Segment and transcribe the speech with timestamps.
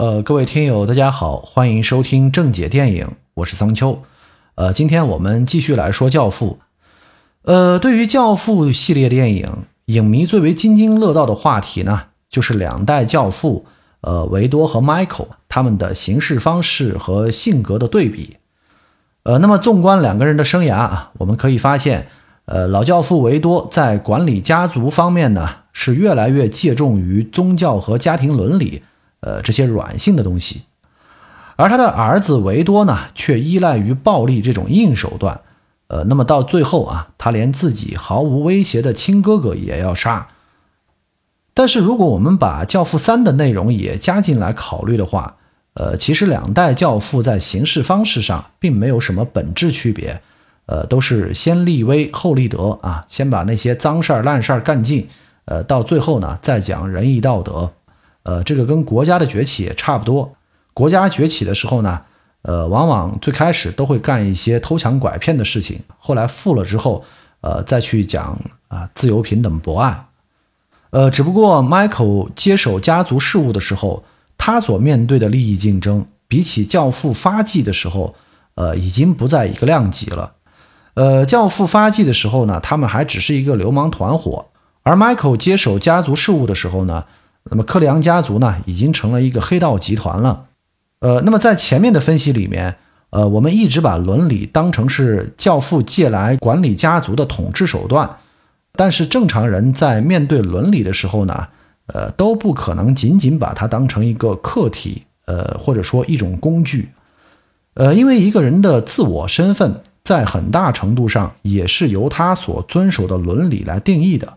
[0.00, 4.00] 呃，各位听友，大家好，欢迎收听正解电影，我是桑丘。
[4.54, 6.58] 呃，今天我们继续来说《教父》。
[7.42, 9.52] 呃，对于《教父》系列电影，
[9.84, 13.66] 影迷最为津津乐道的话题呢，就是两代教父，
[14.00, 18.38] 呃，维多和 Michael 他们的行事方式和性格的对比。
[19.24, 22.08] 呃，那么纵观两个人的生涯啊，我们可以发现，
[22.46, 28.82] 呃，老教父维多在管理家族方面呢，是越来越借重于宗教和家庭伦理。
[29.20, 30.62] 呃，这些软性的东西，
[31.56, 35.40] 而他的儿子维多呢，却依赖于暴力这种硬手段。
[35.88, 40.28] 呃，那么到最后啊，他连自己毫无威胁的亲哥哥也要杀。
[41.52, 45.36] 但是，如果我们把《教父三》的内容也加进来考虑的话，
[45.74, 50.22] 呃，其实两代教父在行事方式上并没有什么本质区别。
[50.66, 55.08] 呃，都是先立威后立德啊，先把那些脏事儿烂事儿干尽。
[55.46, 57.72] 呃，到最后呢，再讲仁义道德。
[58.22, 60.34] 呃，这个跟国家的崛起也差不多。
[60.74, 62.02] 国家崛起的时候呢，
[62.42, 67.04] 呃，往往最开始都会干一些偷抢拐骗的事情，后来富了之后，
[67.40, 70.06] 呃，再去讲啊自由平等博爱。
[70.90, 74.04] 呃，只不过 Michael 接手家族事务的时候，
[74.36, 78.14] 他所面对的利益竞争，比起教父发迹的时候，
[78.54, 80.34] 呃，已经不在一个量级了。
[80.94, 84.50] 呃，教父发迹的时候呢，他们还只是一个流氓团伙，
[84.82, 87.04] 而 Michael 接手家族事务的时候呢。
[87.50, 90.46] 那么克里昂家族呢，已经成了一个黑道集团了。
[91.00, 92.76] 呃，那么在前面的分析里面，
[93.10, 98.18] 呃，我们一直把伦理当成是教父借来管理家族的统治手段。
[98.76, 101.48] 但是正常人在面对伦理的时候呢，
[101.86, 106.90] 呃，都不可能仅仅把它当成一个客体，呃，或者说一种工具。
[107.74, 114.34] 呃，因为一个人的自我身份在很大程度上也是由他所遵守的伦理来定义的。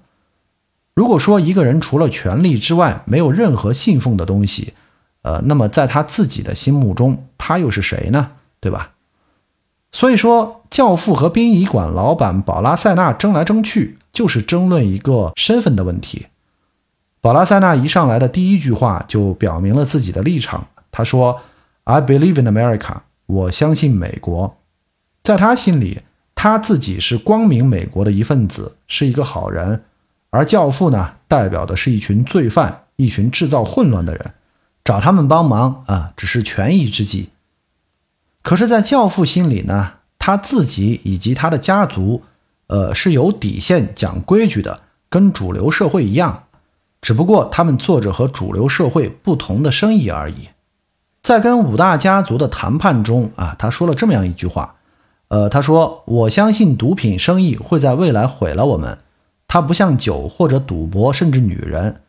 [0.93, 4.73] 如果说一个人除了权力之外没有任何信奉的东西，
[5.23, 8.31] 呃，那么在他自己的心目中，他又是谁呢？
[8.59, 8.91] 对吧？
[9.91, 16.27] 所以说，教父和殡仪馆老板宝拉塞纳争来争去，就是争论一个身份的问题。
[17.21, 21.41] 宝拉塞纳一上来的第一句话就表明了自己的立场，他说
[21.85, 22.97] ：“I believe in America，
[23.27, 24.57] 我相信美国。”
[25.23, 26.01] 在他心里，
[26.35, 29.83] 他自己是光明美国的一份子，是一个好人。
[30.35, 34.33] 而教父呢，代表的是一群罪犯，一群制造混乱的人，
[34.83, 37.29] 找他们帮忙啊，只是权宜之计。
[38.41, 42.23] 可是，在教父心里呢，他自己以及他的家族，
[42.65, 46.45] 呃，是有底线、讲规矩的，跟主流社会一样，
[46.99, 50.49] 只不过他们做着和主流社会不同的生意而已。
[51.21, 54.77] 在跟五大家族的谈判中啊，他说了这么样一句话，
[55.27, 58.97] 呃，他说：“我相信毒品生意会在未来毁了我们。”
[59.53, 62.01] 它不像酒或者赌博，甚至女人，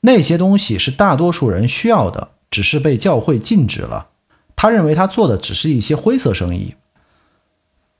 [0.00, 4.06] 那些东西是大多数人需要的，只是被教会禁止了。
[4.56, 6.74] 他认为他做的只是一些灰色生意。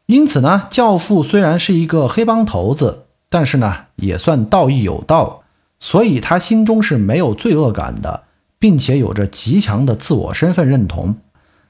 [0.06, 5.42] 因此呢，教父虽然是一个黑帮头子，但是呢，也算道义有道，
[5.78, 8.22] 所以他心中是没有罪恶感的，
[8.58, 11.16] 并且有着极强的自我身份认同。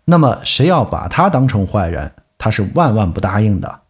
[0.04, 3.80] 那么，谁要把他当成坏人，他是万万不答应的。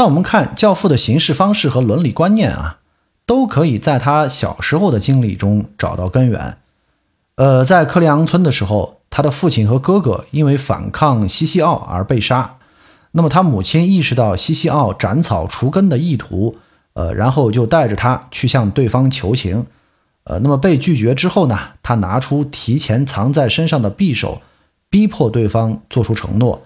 [0.00, 2.78] 那我们看教父的行事方式和伦理观念啊，
[3.26, 6.56] 都可以在他小时候的经历中找到根源。
[7.34, 12.56] 呃，在克里昂村的时候，他的父亲和哥哥因为反抗西西奥而被杀。
[13.10, 16.56] 那么他母亲意识到西西奥斩草除根的意图，
[16.94, 19.66] 呃，然后就带着他去向对方求情。
[20.24, 24.40] 呃，那么被拒绝之后呢，他拿出提前藏在身上的匕首，
[24.88, 26.62] 逼迫对方做出承诺。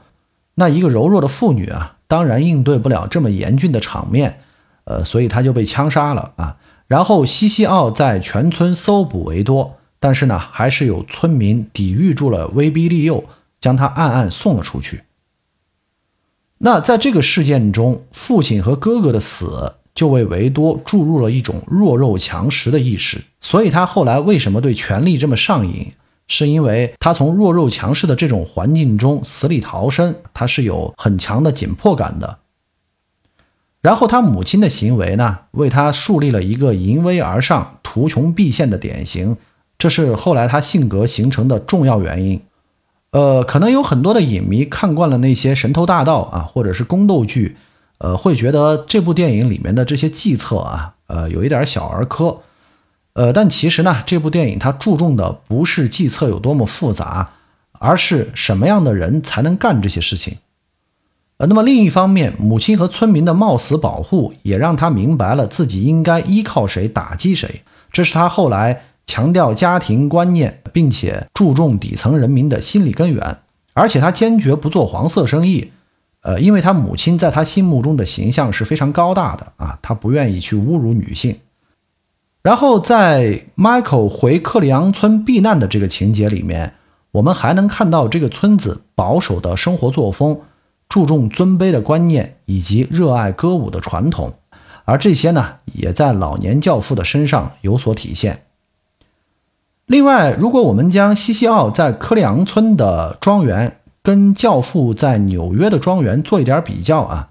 [0.54, 1.93] 那一个柔弱的妇女啊。
[2.06, 4.40] 当然应对不了这么严峻的场面，
[4.84, 6.56] 呃，所以他就被枪杀了啊。
[6.86, 13.24] 然后西西奥在全村搜捕维多，但是呢，还是有村民抵御住了威逼利诱，
[13.60, 15.04] 将他暗暗送了出去。
[16.58, 25.92] 那在这个事件中，父亲和哥哥的死就为维多注入了一种弱肉强食的意识，所以他后来为什么对权力这么上瘾？
[26.26, 32.38] 是因为他从弱肉强食的这种环境中死里逃生，他是有很强的紧迫感的。
[33.82, 39.36] 然后他母亲的行为呢，为他树立了一个淫威而上、图穷匕现的典型，
[39.76, 42.40] 这是后来他性格形成的重要原因。
[43.10, 47.58] 呃，可能有很多的影迷看惯了那些神偷大盗啊，或者是宫斗剧，
[47.98, 52.40] 呃，会觉得这部电影里面的这些计策啊，呃，有一点小儿科。
[53.14, 57.30] 呃，但其实呢，这部电影它注重的不是计策有多么复杂，
[57.78, 60.36] 而是什么样的人才能干这些事情。
[61.36, 67.62] 呃，那么另一方面，母亲和村民的冒死保护也让他明白了自己应该依靠谁打击谁，
[67.92, 73.38] 这是他后来强调家庭观念，并且注重底层人民的心理根源。
[73.74, 75.72] 而且他坚决不做黄色生意，
[76.22, 81.36] 呃，因为他母亲在他心目中的形象是非常高大的啊，他不愿意去侮辱女性。
[82.44, 86.74] 然后在 Michael 回克里昂村避难的这个情节里面，
[87.10, 90.38] 我们还能看到这个村子保守的生活作风，
[90.86, 94.34] 注重尊卑的观念以及热爱歌舞的传统，
[94.84, 98.42] 而这些呢，也在老年教父的身上有所体现。
[99.86, 107.30] 另外，如果我们将西西奥在克里昂村的庄园跟教父在纽约的庄园做一点比较啊，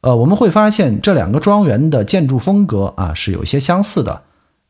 [0.00, 4.22] 呃，我们会发现这两个庄园的建筑风格啊是有些相似的。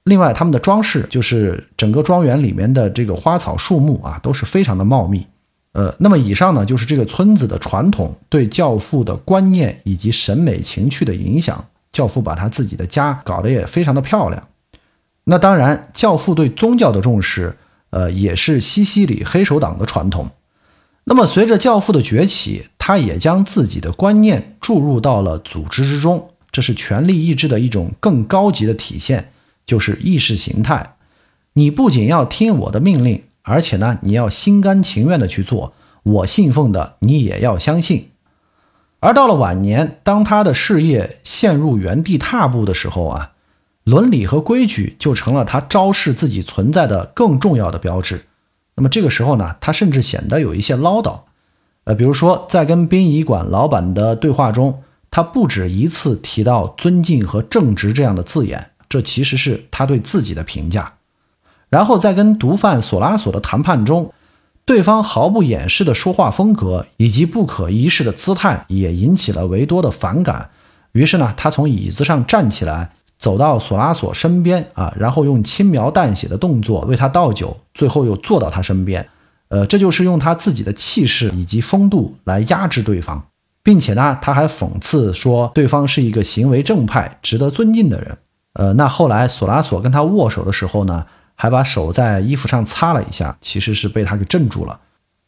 [0.08, 5.26] 另外，他们的装饰就是整个庄园里面的这个花草树木啊，都是非常的茂密。
[5.72, 11.64] 呃，那么以上呢，就是这个村子的传统对教父的观念以及审美情趣的影响。
[11.92, 14.48] 教父把他自己的家搞得也非常的漂亮。
[15.24, 17.56] 那当然，教父对宗教的重视，
[17.90, 20.30] 呃，也是西西里黑手党的传统。
[21.04, 29.32] 那么随着教父的崛起，他也将自己的观念注入到了组织之中，这是权力意志的一种更高级的体现。
[29.68, 30.94] 就是意识形态，
[31.52, 38.08] 你不仅要听我的命令，而且呢，你要心甘情愿的去做我信奉的，你也要相信。
[39.00, 43.32] 而到了晚年，当他的事业陷入原地踏步的时候啊，
[43.84, 48.24] 伦理和规矩就成了他昭示自己存在的更重要的标志。
[48.74, 51.20] 那么这个时候呢，他甚至显得有一些唠叨。
[51.84, 58.70] 呃，比如说在跟殡仪馆老板的对话中，他不止一次提到尊敬和正直这样的字眼。
[58.88, 60.94] 这其实是他对自己的评价，
[61.68, 64.12] 然后在跟毒贩索拉索的谈判中，
[64.64, 70.50] 对方毫不掩饰的说话风格以及不可一世的姿态也引起了维多的反感。
[70.92, 79.06] 于是呢，他从椅子上站起来，走到索拉索身边啊，然后用轻描淡写的动作为他倒酒，最后又坐到他身边。
[79.48, 83.26] 呃，这就是用他自己的气势以及风度来压制对方，
[83.62, 88.16] 并且呢，他还讽刺说对方是一个行为正派、值得尊敬的人。
[88.58, 91.06] 呃，那后来索拉索跟他握手的时候呢，
[91.36, 94.80] 还把手在衣服上擦了一下，其实是被他给镇住了。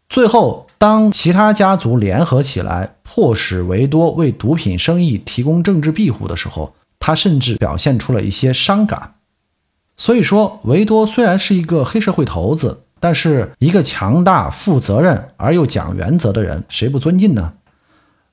[0.09, 9.15] 最后，当其他家族联合起来迫使维多为毒品生意提供政治庇护的时候，他甚至表现出了一些伤感。
[9.97, 17.53] 所以说，维多虽然是一个黑社会头子，但是一个强大、负责任而又讲原则的人，谁不尊敬呢？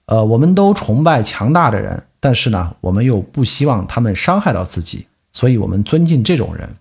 [0.08, 2.06] 呃，我们都崇拜强大的人。
[2.28, 6.76] 但是呢，我们又不希望他们伤害到自己，所以我们尊敬这种人。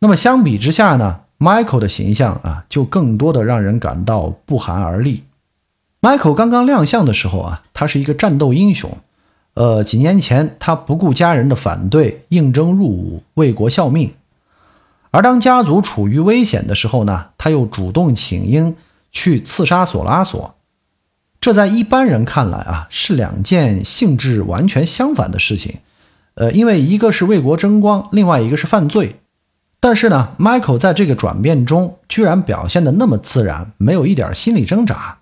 [0.00, 5.22] 那么相比之下呢，Michael 的形象啊，就更多的让人感到不寒而栗。
[6.00, 8.98] Michael 刚刚亮相的时候啊，他是一个战斗英雄。
[9.54, 14.12] 呃，几年前他不顾家人的反对，应征入伍，为国效命。
[15.12, 18.74] 而当家族处于危险的时候呢，他又主动请缨
[19.12, 20.56] 去刺杀索拉索。
[21.44, 25.80] 这在一般人看来啊，是两件性质完全相反的事情，
[26.36, 29.16] 呃，因为一个是为国争光，另外一个是犯罪。
[29.78, 35.18] 但是呢，Michael 在这个转变中居然表现的那么自然，没有一点心理挣扎，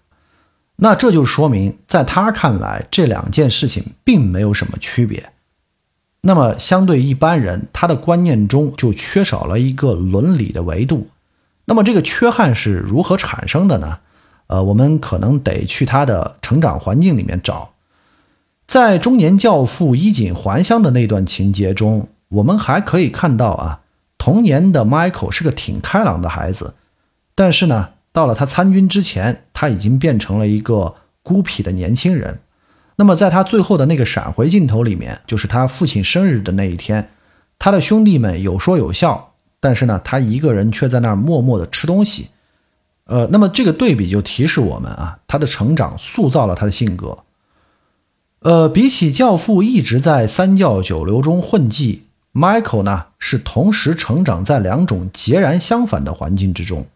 [0.76, 5.32] 那这就说明在他看来这两件事情并没有什么区别。
[6.20, 11.08] 那么相对一般人，他的观念中就缺少了一个伦理的维度。
[11.64, 13.98] 那么这个缺憾是如何产生的呢？
[14.53, 17.71] 呃，我们可能得去他的成长环境里面找，
[18.67, 23.81] 在中年教父衣锦还乡的那段情节中，我们还可以看到啊，
[24.19, 26.75] 童年的 Michael 是个挺开朗的孩子，
[27.35, 32.41] 但是呢，到了他参军之前，他已经变成了一个孤僻的年轻人。
[32.97, 37.09] 那么，在他最后的那个闪回镜头里面，就是他父亲生日的那一天，
[37.59, 42.29] 他的兄弟们有说有笑，但是呢，他一个人却在那儿默默的吃东西。
[43.05, 47.19] 呃，那么这个对比就提示我们啊，他的成长塑造了他的性格。
[48.41, 56.87] 呃，比起教父一直在三教九流中混迹，Michael 呢是同时成长在两种截然相反的环境之中。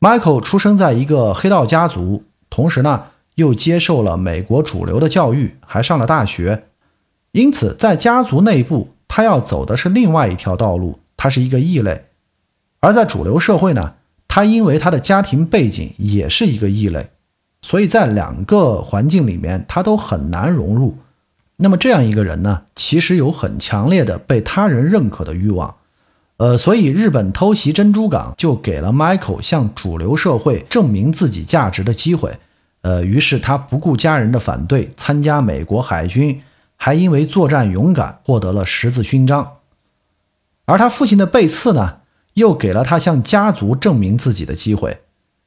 [0.00, 6.64] Michael 出生在一个黑道家族，同时呢又接受了美国主流的教育，还上了大学，
[7.32, 12.06] 因此在家族内部，他要走的是另外一条道路，他是一个异类。
[12.80, 13.94] 而在主流社会呢？
[14.36, 17.08] 他因为他的家庭背景也是一个异类，
[17.62, 20.98] 所以在两个环境里面他都很难融入。
[21.56, 25.76] 那么这样一个人呢，其实有很强烈的被他人认可的欲望。
[26.36, 32.36] 呃，所以日本偷袭珍珠港就给了 Michael 向主流社会证明自己价值的机会。
[32.82, 36.42] 呃，于是他不顾家人的反对，参加美国海军，
[36.76, 39.54] 还因为作战勇敢获得了十字勋章。
[40.66, 42.00] 而他父亲的背刺呢，
[42.36, 44.98] 又给了他向家族证明自己的机会。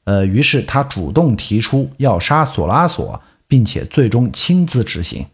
[0.05, 5.27] 呃，于是他主动提出要杀索拉索，并且最终亲自执行。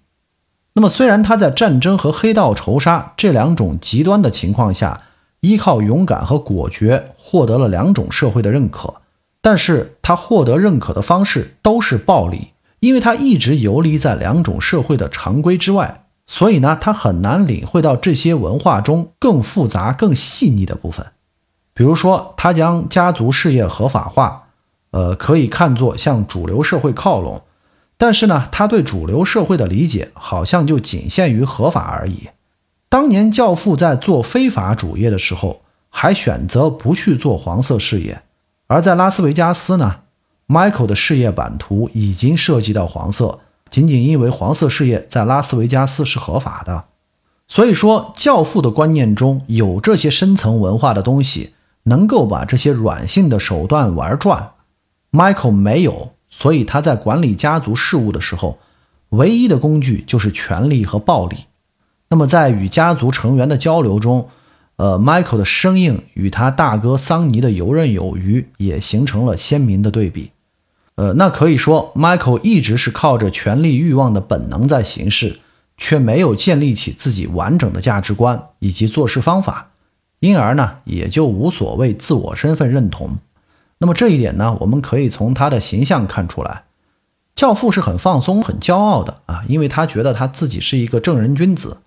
[0.73, 5.03] 那么，虽然他在战争和黑道仇杀这两种极端的情况下，
[5.39, 8.95] 依靠勇敢和果决获得了两种社会的认可，
[9.41, 12.49] 但是他获得认可的方式都是暴力，
[12.81, 21.05] 因为他一直游离在两种社会的常规之外，所以呢，他很难领会到这些文化中更复杂、更细腻的部分。
[21.75, 24.47] 比如说，他将家族事业合法化，
[24.91, 27.41] 呃，可以看作向主流社会靠拢。
[27.97, 32.29] 但是呢，他对主流社会的理解好像就仅限于合法而已。
[32.87, 38.21] 当年教父在做非法主业的时候，还选择不去做黄色事业；
[38.67, 39.97] 而在拉斯维加斯呢
[40.47, 43.39] ，Michael 的事业版图已经涉及到黄色，
[43.69, 46.85] 仅仅因为黄色事业在拉斯维加斯是合法的。
[47.49, 51.53] 所以说，教父的观念中有这些深层文化的东西，
[51.85, 54.51] 能够把这些软性的手段玩转。
[55.11, 56.11] Michael 没有。
[56.27, 58.59] 所以他在管理家族事务的时候，
[59.11, 61.45] 唯一的工具就是权力和暴力。
[62.09, 64.27] 那么在与家族成员的交流中，
[64.75, 70.31] 呃，Michael 的生硬与他大哥桑尼的游刃有余也形成了鲜明的对比。
[70.95, 75.39] 呃，那可以说，Michael 一直是靠着权力欲望的本能在行事，
[75.77, 79.69] 却没有建立起自己完整的价值观以及做事方法，
[80.25, 83.11] 因而呢，也就无所谓自我身份认同。
[83.77, 86.63] 那么这一点呢，我们可以从他的形象看出来，
[87.35, 91.77] 教父是很放松、很骄傲的啊，因为他觉得他自己是一个正人君子，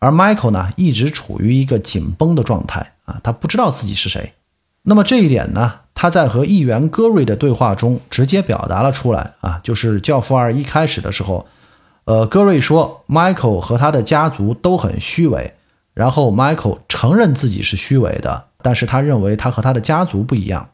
[0.00, 4.34] 而 Michael 呢，一直处于一个紧绷的状态啊，他不知道自己是谁。
[4.82, 11.46] 那么这一点呢，他在和议员戈瑞的对话中直接表达了出来啊，就是教父二一开始的时候，
[12.06, 15.54] 呃，戈瑞说 Michael 和他的家族都很虚伪，
[15.94, 20.70] 然后 Michael 承认自己是虚伪的，但是他认为他和他的家族不一样。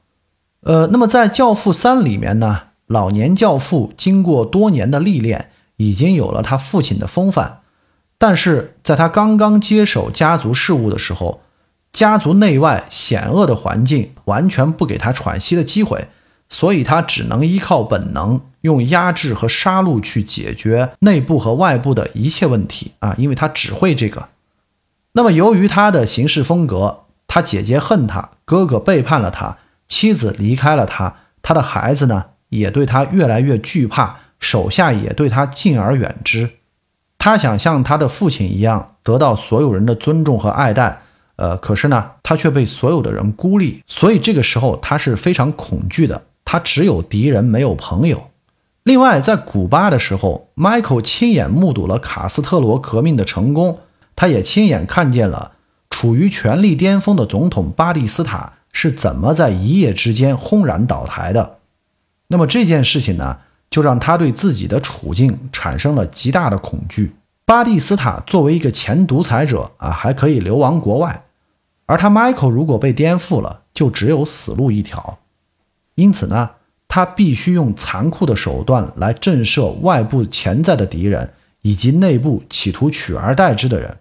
[0.61, 7.61] 呃，那么在《教父三》里面呢，老年教父经过多年的历练，已经有了他父亲的风范。
[8.19, 11.41] 但是在他刚刚接手家族事务的时候，
[11.93, 16.09] 家族内外险恶的环境完全不给他喘息的机会，
[16.49, 24.29] 所以他只能依靠本能，用压制和杀戮去解决内部和外部的一切问题啊，因为他只会这个。
[25.17, 29.57] 那么由于他的行事风格，他姐姐恨他，哥哥背叛了他。
[29.89, 36.51] 妻子离开了他，他的孩子呢也对他越来越惧怕，手下也对他敬而远之。
[37.17, 41.01] 他想像他的父亲一样得到所有人的尊重和爱戴，
[41.37, 46.25] 呃，可是呢，他却被所有的人孤立，所以这个时候他是非常恐惧的。
[46.45, 48.29] 他只有敌人，没有朋友。
[48.83, 53.81] 另外，在古巴的时候，Michael 亲眼目睹了卡斯特罗革命的成功，
[54.17, 55.53] 他也亲眼看见了
[55.89, 58.55] 处于权力巅峰的总统巴蒂斯塔。
[58.79, 61.61] 是怎么在一夜之间轰然倒台的？
[62.27, 63.39] 那么这件事情呢，
[63.71, 67.15] 就让他对自己的处境产生了极大的恐惧。
[67.47, 71.25] 巴蒂斯塔作为一个前独裁者啊，还可以流亡国外，
[71.87, 75.21] 而他 Michael 如果被颠覆了，就只有死路一条。
[75.95, 76.51] 因此呢，
[76.87, 81.33] 他必须用残酷的手段来震慑外部潜在的敌人，
[81.63, 83.97] 以及内部企图取而代之的人。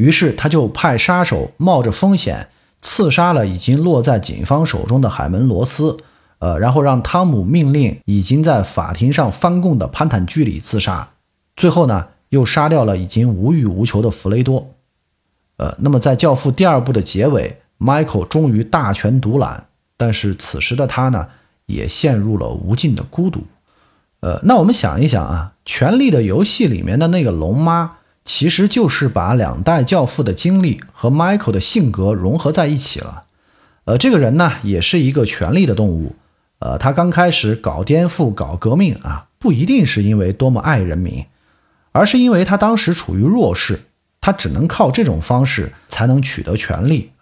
[0.00, 2.48] 于是他就派杀手冒着风险。
[2.82, 5.98] 刺杀了已经落在警方手中的海门罗斯，
[6.38, 11.10] 呃，然后让汤姆命令已经在法庭上翻供的潘坦居里自杀，
[11.56, 14.66] 最后呢，又杀掉了已经无欲无求的弗雷多，
[15.58, 19.66] 呃，那么在《教父》第二部的结尾，Michael 终于大权独揽，
[19.98, 21.28] 但是此时的他呢，
[21.66, 23.42] 也陷入了无尽的孤独，
[24.20, 27.98] 呃，那我们想一想啊，《权力的游戏》里面的那个龙妈。
[28.24, 33.24] 其实就是把两代教父的经历和 Michael 的性格融合在一起了。
[33.86, 36.14] 呃，这个人呢，也是一个权力的动物。
[36.60, 41.24] 呃，他刚开始搞颠覆、搞革命啊，不一定是因为多么爱人民，
[41.92, 43.80] 而是因为他当时处于弱势，
[44.20, 47.12] 他只能靠这种方式才能取得权力。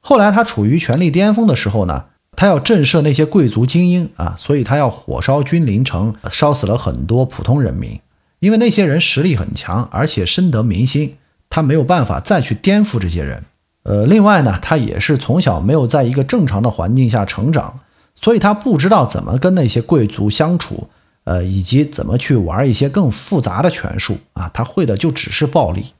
[0.00, 8.00] 后来他处于权力巅峰的时候呢，他要震慑那些贵族精英啊，所以他要火烧君临城，烧死了很多普通人民。
[8.40, 11.16] 因为那些人实力很强，而且深得民心，
[11.50, 13.44] 他没有办法再去颠覆这些人。
[13.82, 17.80] 呃，另外呢，他也是从小没有在一个正常的环境下成长，
[18.14, 20.88] 所以他不知道怎么跟那些贵族相处，
[21.24, 24.50] 呃，以及怎么去玩一些更复杂的权术啊。
[24.52, 25.92] 他会的就只是暴力。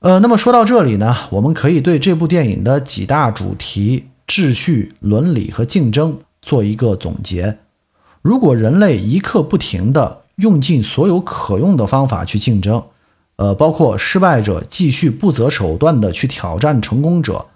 [0.00, 7.58] 呃，那么说到这里呢，我们可以对这部电影的几大主题——秩序、伦理和竞争——做一个总结。
[8.20, 12.82] 如果人类一刻不停的用尽所有可用的方法去竞争，
[13.36, 17.46] 呃，包括失败者继续不择手段的去挑战成功者，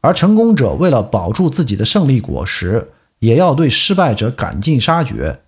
[0.00, 5.40] 而成功者为了保住自己的胜利果实，也要对失败者赶尽杀绝，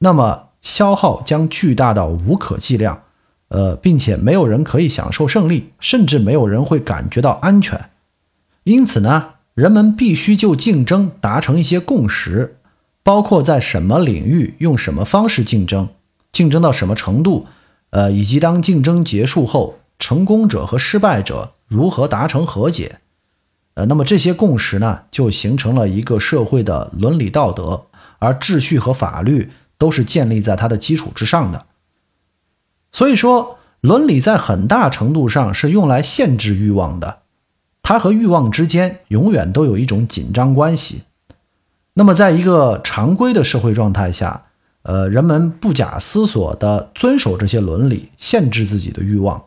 [0.00, 3.02] 那么消耗将巨大到无可计量，
[3.48, 7.88] 呃，并且没有人可以享受胜利，甚至没有人会感觉到安全。
[8.64, 12.58] 因此呢，人们必须就竞争达成一些共识，
[13.02, 15.88] 包括在什么领域用什么方式竞争，
[16.32, 17.46] 竞争到什么程度，
[17.90, 23.00] 呃，以及当竞争结束后，成功者和失败者如何达成和解。
[23.74, 27.86] 呃，那么这些共识呢，就形成了一个社会的伦理道德，
[28.18, 31.66] 而秩序和法律都是建立在它的基础之上的。
[32.90, 37.20] 所以说，伦理在很大程度上是用来限制欲望的，
[37.82, 41.04] 它和欲望之间永远都有一种紧张关系。
[41.94, 44.46] 那么，在一个常规的社会状态下，
[44.82, 49.44] 呃，人们不假思索地遵守这些伦理，限制自己的欲望。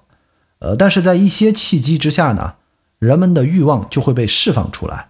[0.60, 2.56] 呃，但是在一些契机之下呢？
[3.00, 5.10] 人们的欲望就会被释放出来，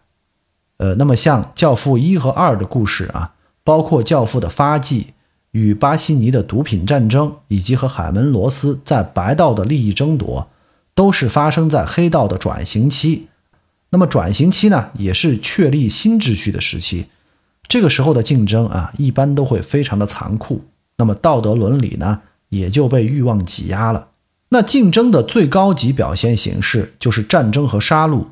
[0.77, 3.33] 呃，那么像《教父》一和二的故事啊，
[3.65, 5.07] 包括《教父》的发迹
[5.51, 10.47] 与巴西尼的毒品战争，以及和海门罗斯在白道的利益争夺，
[10.95, 13.27] 都是发生在黑道的转型期。
[13.89, 17.07] 那么转型期呢，也是确立新秩序的时期。
[17.71, 20.61] 这个时候的竞争啊，一般都会非常的残酷。
[20.97, 24.09] 那么道德伦理呢，也就被欲望挤压了。
[24.49, 28.25] 那竞争的最高级表现形式就是战争和杀戮，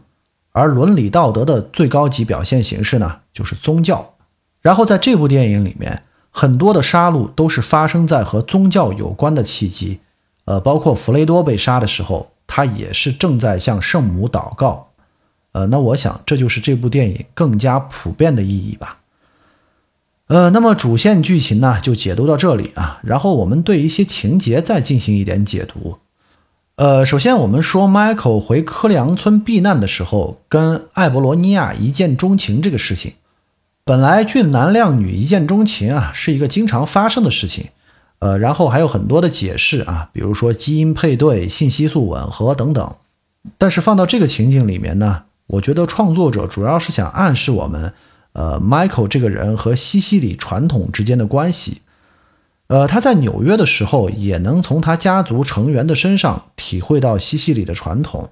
[0.51, 4.15] 而伦理道德的最高级表现形式呢，就是宗教。
[4.61, 10.01] 然后在这部电影里面，很多的杀戮都是发生在和宗教有关的契机，
[10.43, 14.89] 呃，包括弗雷多被杀的时候，他也是正在向圣母祷告。
[15.53, 18.97] 呃，那我想这就是这部电影更加普遍的意义吧。
[20.29, 25.97] 呃，那么主线剧情呢，就解读到这里啊，然后我们对一些情节再进行一点解读。
[26.75, 33.13] 呃，首先我们说，Michael 回科里昂村避难的时候，跟艾博罗尼亚一见钟情这个事情，
[33.83, 37.69] 本来俊男靓女一见钟情啊，是一个经常发生的事情。
[38.19, 42.95] 呃，然后还有很多的解释啊，比如说基因配对、信息素吻合等等。
[43.57, 47.93] 但是放到这个情景里面呢，我觉得创作者主要是想暗示我们，
[48.33, 51.81] 呃，Michael 这个人和西西里传统之间的关系。
[52.67, 58.29] 呃，他在纽约的时候，也能从他家族成员的身上体会到西西里的传统。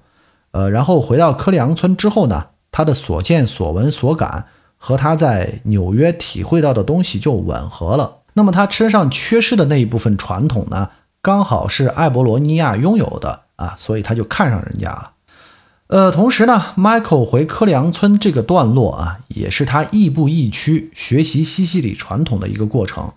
[0.52, 8.18] 呃，然后回到科里昂村之后呢，他的所见所闻所感和他在纽约体会到的东西就吻合了。
[8.34, 15.10] 那么他身上缺失的那一部分传统呢，刚好是艾博罗尼亚拥有的啊，所以他就看上人家了。
[15.88, 23.12] 呃，同时呢，Michael 回科里昂村这个段落啊，也是他亦步亦趋学习西西里传统的一个过程。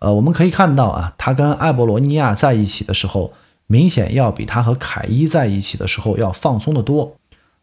[0.00, 3.32] 呃，我们可以看到啊，他跟艾博罗尼亚在一起的时候，
[3.68, 7.14] 明显要比他和凯伊在一起的时候要放松的多。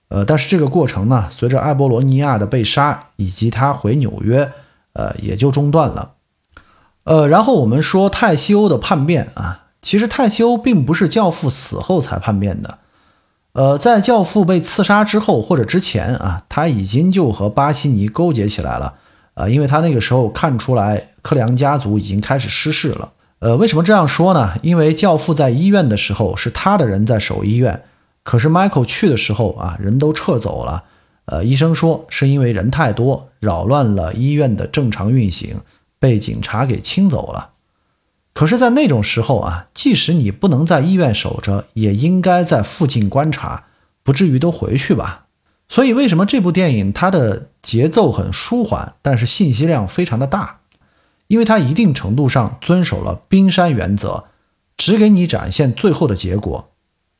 [0.08, 4.50] 呃，但是这个过程呢，随着艾博罗尼亚的被杀以及他回纽约，
[4.94, 6.14] 呃，也就中断了。
[7.04, 12.78] 呃，然后我们说泰西欧的叛变啊，其实泰西欧并不是教父死后才叛变的。
[13.58, 18.94] 呃，在教父被刺杀之后或者之前啊，他已经就和巴西尼勾结起来了。
[19.34, 23.12] 呃，因为他那个时候看出来克里昂家族已经开始失势了。
[23.40, 24.54] 呃，为什么这样说呢？
[24.62, 27.82] 因为教父在医院的时候是他的人在守医院，
[28.22, 30.84] 可是 Michael 去的时候啊，人都撤走了。
[31.26, 35.56] 呃，医生说是因为人太多，扰乱了医院的正常运行，
[35.98, 37.50] 被警察给清走了。
[38.38, 43.64] 可是，在那种时候啊，即使你不能在医院守着，也应该在附近观察，
[44.04, 45.26] 不至于都回去吧。
[45.68, 50.60] 所以，为什么这部电影它的节奏很舒缓，但是信息量非常的大？
[51.26, 54.26] 因为它一定程度上遵守了冰山原则，
[54.78, 56.70] 只给你展现最后的结果。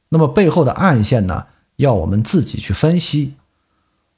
[0.10, 1.48] 那么背后的暗线呢？
[1.78, 3.34] 要我们自己去分析。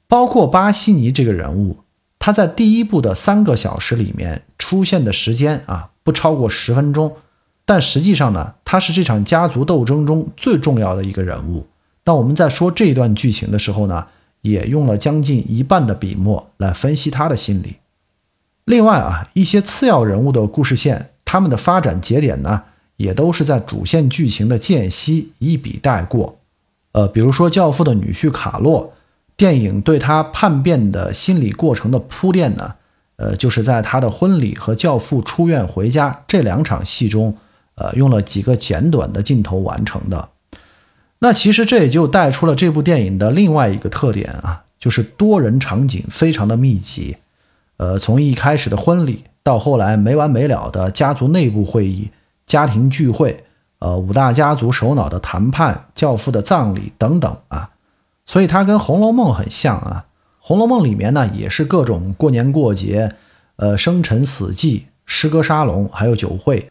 [0.06, 1.78] 包括巴西尼这个人物，
[2.18, 7.16] 他在第一部的三个小时里面出现的时间啊，不超过十分钟，
[7.64, 11.66] 但实际上呢，他是这场家族斗争中最重要的一个人物。
[12.04, 14.06] 当我们在说这一段剧情的时候呢？
[14.42, 17.76] 也用了将近一半的笔墨来分析他的心理。
[18.64, 22.62] 另外啊，一些次要人物的故事线，他们的发展节点呢，
[22.96, 26.38] 也都是在主线剧情的间隙一笔带过。
[26.92, 28.94] 呃，比如说教父的女婿卡洛，
[29.36, 32.76] 电影对他叛变的心理过程的铺垫呢，
[33.20, 37.36] 呃，就是在他的婚礼和教父出院回家这两场戏中，
[37.74, 40.30] 呃，用了几个简短的镜头完成的。
[41.18, 47.18] 那其实这也就带出了这部电影的另外一个特点啊，就是多人场景非常的密集。
[47.76, 52.10] 呃，从一开始的婚礼到后来没完没了的家族内部会议、
[52.46, 53.44] 家庭聚会，
[53.80, 57.68] 呃，五大家族首脑的谈判、教父的葬礼等等啊，
[58.24, 60.04] 所以它跟《红楼梦》很像啊。
[60.42, 63.12] 《红楼梦》里面呢，也是各种过年过节，
[63.56, 66.70] 呃，生辰死祭、诗歌沙龙，还有酒会。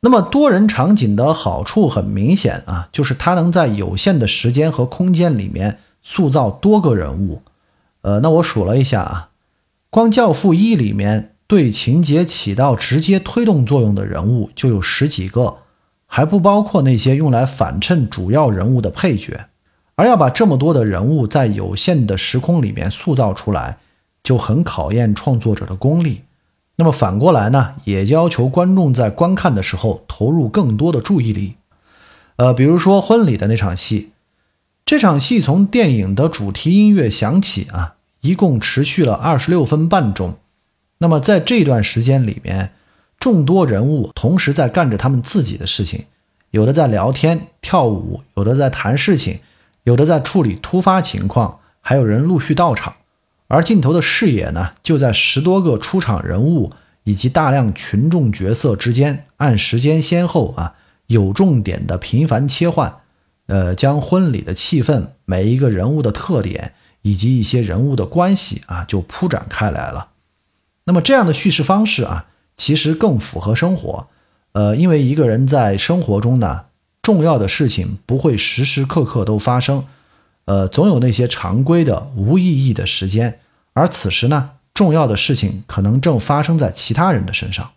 [0.00, 7.40] 那么多人场景的好处很明显啊，就是它能在有限的时间和空间里面塑造多个人物。
[8.02, 9.28] 呃，那我数了一下啊，
[9.88, 15.58] 光《教父一》里面对情节起到直接推动作用的人物就有十几个，
[16.06, 19.46] 还不包括那些用来反衬主要人物的配角。
[19.96, 23.78] 而要把这么多的人物在有限的时空里面塑造出来，
[24.22, 26.22] 就很考验创作者的功力。
[26.76, 31.54] 那么反过来呢，也要求观众在观看的时候投入更多的注意力。
[32.36, 34.10] 呃，比如说婚礼的那场戏，
[34.84, 40.34] 这场戏从电影的主题音乐响起啊，一共持续了二十六分半钟。
[40.98, 42.72] 那么在这段时间里面，
[43.20, 46.06] 众多人物同时在干着他们自己的事情，
[46.50, 49.38] 有的在聊天跳舞，有的在谈事情，
[49.84, 52.96] 有的在处理突发情况，还有人陆续到场。
[53.46, 56.72] 而镜头的视野呢，就在十多个出场人物
[57.04, 60.74] 以及大量群众角色之间，按时间先后啊，
[61.06, 62.96] 有重点的频繁切换，
[63.46, 70.08] 呃，将婚礼的气氛、每一个人物的特点以及一些人物的关系啊，就铺展开来了。
[70.86, 74.08] 那么这样的叙事方式啊，其实更符合生活，
[74.52, 76.62] 呃，因为一个人在生活中呢，
[77.04, 79.84] 重要的事情不会时时刻刻都发生。
[80.46, 83.38] 呃，总有那些常规的无意义的时间，
[83.74, 87.70] 而此时呢，重要的事情可能正发生在其他人的身上。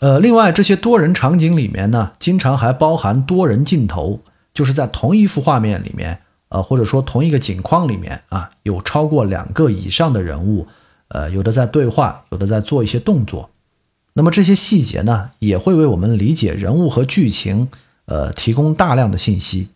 [0.00, 4.20] 呃，另外这些多人场景里面呢，经常还包含多人镜头，
[4.52, 10.66] 就是在同一幅画面里面，呃，或者说同一个景框里面啊，有超过两个以上的人物，
[11.08, 13.48] 呃，有的在对话，有的在做一些动作。
[14.14, 17.68] 那么这些细节呢，也会为我们理解人物和剧情，
[18.06, 19.68] 呃，提供大量的信息。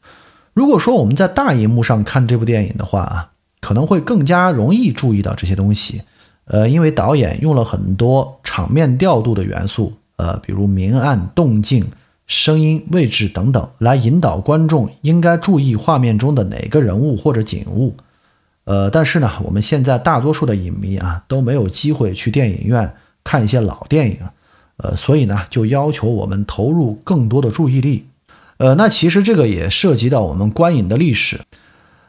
[0.52, 6.02] 如果说我们在大荧幕上看这部电影的话啊，可能会更加容易注意到这些东西，
[6.46, 11.86] 呃，因为导演用了很多场面调度的元素，呃，比如明暗、动静、
[12.26, 17.94] 声音、位置等等，来引导观众应该注意画面中的哪个人物或者景物。
[18.64, 22.92] 呃，但是呢，我们现在大多数的影迷啊都没有机会去电影院
[23.24, 24.18] 看一些老电影，
[24.76, 28.06] 呃，所以呢，就要求我们投入更多的注意力。
[28.60, 31.40] 呃，那其实这个也涉及到我们观影的历史。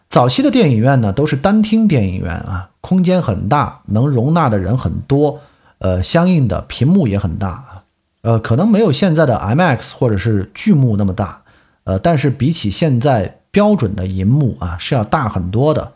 [0.09, 5.39] 早期的电影院呢，都是单厅电影院啊，空间很大，能容纳的人很多，
[5.77, 7.83] 呃，相应的屏幕也很大，
[8.23, 11.43] 呃，可能没有现在的 IMAX 或者是巨幕那么大，
[11.85, 15.93] 呃，但是比起现在标准的银幕啊，是要大很多的。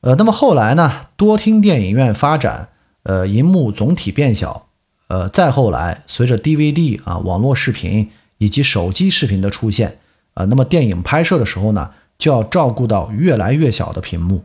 [0.00, 2.70] 呃，那么后来呢，多厅电影院发展，
[3.02, 4.68] 呃，银幕总体变小，
[5.08, 8.08] 呃，再后来随着 DVD 啊，网络视频。
[8.38, 9.98] 以及手机视频的出现，
[10.34, 14.44] 呃，那么电影拍摄的时候呢，就要照顾到越来越小的屏幕，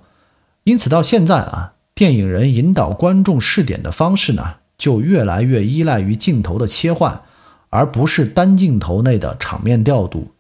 [0.64, 7.22] 因此到现在啊，电影人引导观众视点的方式呢，就越来越依赖于镜头的切换，
[7.70, 10.32] 而不是单镜头内的场面调度。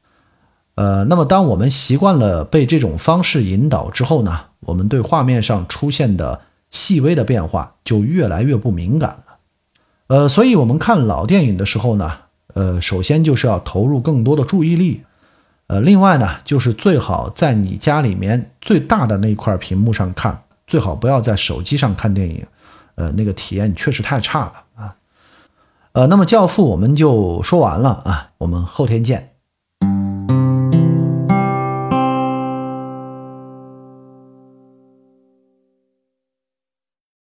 [0.75, 6.39] 呃，那么当我们习惯了被这种方式引导之后呢，我们对画面上出现的
[6.71, 9.25] 细微的变化就越来越不敏感了。
[10.07, 12.11] 呃，所以我们看老电影的时候呢。
[12.53, 15.03] 呃，首先就是要投入更多的注意力，
[15.67, 22.45] 呃，另外呢，就是最好在你家里面最大的那块屏幕上看，最好不要在手机上看电影，
[22.95, 24.95] 呃，那个体验确实太差了啊。
[25.93, 29.30] 呃，那么《教父》我们就说完了啊，我们后天见。